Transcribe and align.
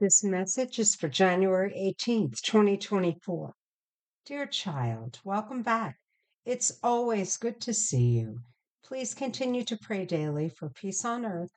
This 0.00 0.24
message 0.24 0.80
is 0.80 0.96
for 0.96 1.08
January 1.08 1.70
18th, 1.70 2.40
2024. 2.42 3.54
Dear 4.26 4.44
child, 4.44 5.20
welcome 5.22 5.62
back. 5.62 6.00
It's 6.44 6.80
always 6.82 7.36
good 7.36 7.60
to 7.60 7.72
see 7.72 8.18
you. 8.18 8.40
Please 8.82 9.14
continue 9.14 9.62
to 9.62 9.78
pray 9.80 10.04
daily 10.04 10.48
for 10.48 10.68
peace 10.68 11.04
on 11.04 11.24
earth, 11.24 11.52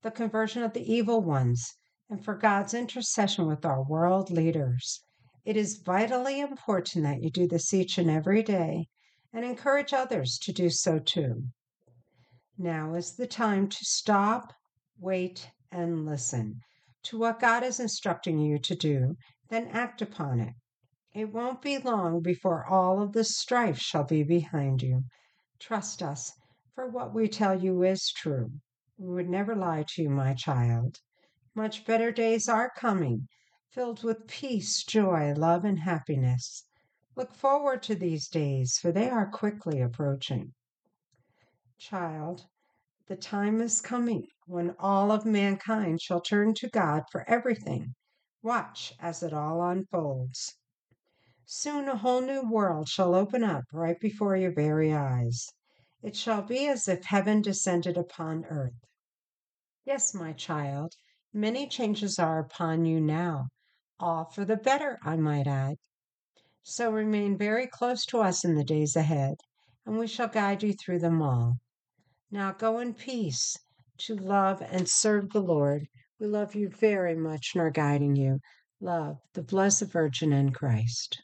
the 0.00 0.10
conversion 0.10 0.62
of 0.62 0.72
the 0.72 0.90
evil 0.90 1.20
ones, 1.20 1.70
and 2.08 2.24
for 2.24 2.34
God's 2.34 2.72
intercession 2.72 3.46
with 3.46 3.66
our 3.66 3.82
world 3.82 4.30
leaders. 4.30 5.04
It 5.44 5.58
is 5.58 5.76
vitally 5.76 6.40
important 6.40 7.04
that 7.04 7.22
you 7.22 7.28
do 7.28 7.46
this 7.46 7.74
each 7.74 7.98
and 7.98 8.08
every 8.10 8.42
day 8.42 8.88
and 9.34 9.44
encourage 9.44 9.92
others 9.92 10.38
to 10.44 10.52
do 10.52 10.70
so 10.70 10.98
too. 10.98 11.44
Now 12.56 12.94
is 12.94 13.16
the 13.16 13.26
time 13.26 13.68
to 13.68 13.84
stop, 13.84 14.54
wait, 14.98 15.50
and 15.70 16.06
listen 16.06 16.62
to 17.04 17.18
what 17.18 17.40
God 17.40 17.62
is 17.62 17.80
instructing 17.80 18.38
you 18.38 18.58
to 18.60 18.74
do, 18.74 19.16
then 19.48 19.68
act 19.68 20.02
upon 20.02 20.40
it. 20.40 20.54
It 21.14 21.32
won't 21.32 21.60
be 21.60 21.78
long 21.78 22.22
before 22.22 22.66
all 22.66 23.02
of 23.02 23.12
the 23.12 23.24
strife 23.24 23.78
shall 23.78 24.04
be 24.04 24.22
behind 24.22 24.82
you. 24.82 25.04
Trust 25.58 26.02
us, 26.02 26.32
for 26.74 26.88
what 26.88 27.14
we 27.14 27.28
tell 27.28 27.62
you 27.62 27.82
is 27.82 28.10
true. 28.10 28.50
We 28.96 29.14
would 29.14 29.28
never 29.28 29.54
lie 29.54 29.84
to 29.88 30.02
you, 30.02 30.10
my 30.10 30.34
child. 30.34 30.98
Much 31.54 31.84
better 31.84 32.12
days 32.12 32.48
are 32.48 32.72
coming, 32.76 33.28
filled 33.70 34.02
with 34.02 34.26
peace, 34.26 34.82
joy, 34.84 35.34
love, 35.34 35.64
and 35.64 35.80
happiness. 35.80 36.64
Look 37.14 37.34
forward 37.34 37.82
to 37.84 37.94
these 37.94 38.28
days, 38.28 38.78
for 38.78 38.90
they 38.90 39.10
are 39.10 39.28
quickly 39.28 39.80
approaching. 39.80 40.54
Child, 41.78 42.46
the 43.06 43.16
time 43.16 43.60
is 43.60 43.80
coming 43.80 44.26
when 44.46 44.74
all 44.78 45.10
of 45.10 45.24
mankind 45.24 46.00
shall 46.00 46.20
turn 46.20 46.54
to 46.54 46.68
God 46.68 47.02
for 47.10 47.28
everything. 47.28 47.94
Watch 48.42 48.92
as 49.00 49.22
it 49.22 49.32
all 49.32 49.62
unfolds. 49.62 50.56
Soon 51.44 51.88
a 51.88 51.96
whole 51.96 52.20
new 52.20 52.42
world 52.42 52.88
shall 52.88 53.14
open 53.14 53.44
up 53.44 53.64
right 53.72 53.98
before 54.00 54.36
your 54.36 54.52
very 54.52 54.92
eyes. 54.92 55.46
It 56.02 56.16
shall 56.16 56.42
be 56.42 56.66
as 56.68 56.88
if 56.88 57.04
heaven 57.04 57.42
descended 57.42 57.96
upon 57.96 58.44
earth. 58.46 58.80
Yes, 59.84 60.14
my 60.14 60.32
child, 60.32 60.94
many 61.32 61.66
changes 61.66 62.18
are 62.18 62.38
upon 62.38 62.84
you 62.84 63.00
now, 63.00 63.48
all 63.98 64.24
for 64.24 64.44
the 64.44 64.56
better, 64.56 64.98
I 65.04 65.16
might 65.16 65.46
add. 65.46 65.76
So 66.62 66.90
remain 66.92 67.36
very 67.36 67.66
close 67.66 68.06
to 68.06 68.20
us 68.20 68.44
in 68.44 68.54
the 68.54 68.64
days 68.64 68.94
ahead, 68.94 69.34
and 69.84 69.98
we 69.98 70.06
shall 70.06 70.28
guide 70.28 70.62
you 70.62 70.74
through 70.74 71.00
them 71.00 71.20
all. 71.20 71.58
Now 72.34 72.52
go 72.52 72.78
in 72.78 72.94
peace 72.94 73.58
to 73.98 74.16
love 74.16 74.62
and 74.62 74.88
serve 74.88 75.30
the 75.30 75.42
Lord. 75.42 75.86
We 76.18 76.26
love 76.26 76.54
you 76.54 76.70
very 76.70 77.14
much 77.14 77.50
and 77.54 77.60
are 77.60 77.70
guiding 77.70 78.16
you. 78.16 78.40
Love 78.80 79.18
the 79.34 79.42
Blessed 79.42 79.92
Virgin 79.92 80.32
and 80.32 80.54
Christ. 80.54 81.22